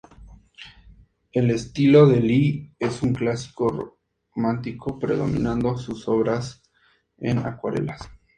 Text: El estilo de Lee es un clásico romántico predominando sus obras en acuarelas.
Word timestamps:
El 1.31 1.51
estilo 1.51 2.07
de 2.07 2.21
Lee 2.21 2.73
es 2.79 3.03
un 3.03 3.13
clásico 3.13 3.99
romántico 4.35 4.97
predominando 4.97 5.77
sus 5.77 6.07
obras 6.07 6.63
en 7.19 7.37
acuarelas. 7.37 8.09